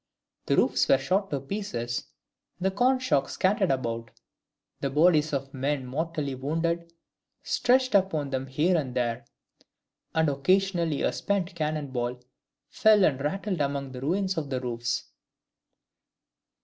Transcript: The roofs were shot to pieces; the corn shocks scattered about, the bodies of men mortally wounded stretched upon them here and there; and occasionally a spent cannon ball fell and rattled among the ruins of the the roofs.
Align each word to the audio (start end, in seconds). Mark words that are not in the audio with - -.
The 0.47 0.57
roofs 0.57 0.87
were 0.87 0.97
shot 0.97 1.29
to 1.29 1.39
pieces; 1.39 2.05
the 2.59 2.71
corn 2.71 2.97
shocks 2.97 3.33
scattered 3.33 3.69
about, 3.69 4.09
the 4.79 4.89
bodies 4.89 5.31
of 5.31 5.53
men 5.53 5.85
mortally 5.85 6.33
wounded 6.33 6.91
stretched 7.43 7.93
upon 7.93 8.31
them 8.31 8.47
here 8.47 8.75
and 8.75 8.95
there; 8.95 9.25
and 10.15 10.27
occasionally 10.27 11.03
a 11.03 11.13
spent 11.13 11.53
cannon 11.53 11.91
ball 11.91 12.19
fell 12.67 13.05
and 13.05 13.21
rattled 13.21 13.61
among 13.61 13.91
the 13.91 14.01
ruins 14.01 14.39
of 14.39 14.49
the 14.49 14.59
the 14.59 14.65
roofs. 14.65 15.03